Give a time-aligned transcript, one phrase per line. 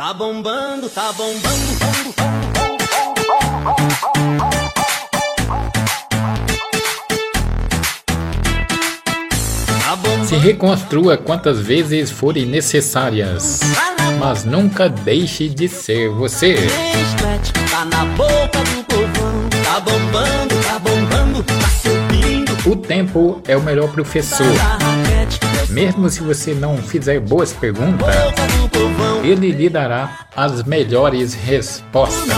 [0.00, 1.78] Tá bombando, tá bombando,
[2.16, 2.24] tá
[10.24, 13.60] Se reconstrua quantas vezes forem necessárias,
[14.18, 16.56] mas nunca deixe de ser você.
[17.70, 17.84] Tá
[19.62, 22.70] tá bombando, tá bombando, tá subindo.
[22.70, 24.46] O tempo é o melhor professor.
[25.70, 28.08] Mesmo se você não fizer boas perguntas,
[29.22, 32.28] ele lhe dará as melhores respostas.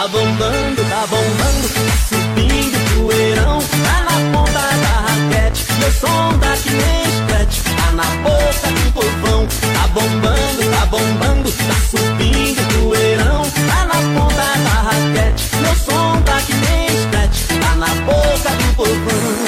[0.00, 1.79] Tá bombando, tá bombando,
[11.52, 13.42] Tá subindo o poeirão.
[13.66, 18.74] Tá na ponta da raquete Meu som tá que nem esquete Tá na boca do
[18.74, 19.40] povão.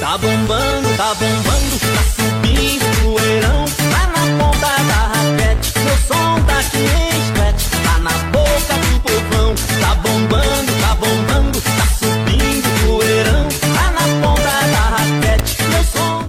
[0.00, 3.64] Tá bombando Tá bombando, tá subindo, poeirão